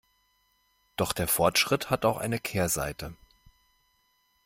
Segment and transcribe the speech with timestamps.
[0.95, 3.13] Doch der Fortschritt hat auch eine Kehrseite.